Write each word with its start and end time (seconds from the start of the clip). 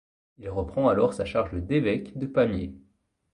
Il 0.39 0.49
reprend 0.49 0.87
alors 0.89 1.13
sa 1.13 1.25
charge 1.25 1.53
d'évêque 1.61 2.17
de 2.17 2.25
Pamiers. 2.25 2.73